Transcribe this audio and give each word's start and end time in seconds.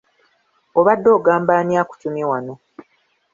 Obadde 0.79 1.09
ogamba 1.17 1.51
ani 1.59 1.73
akutumye 1.81 2.23
wano? 2.31 2.53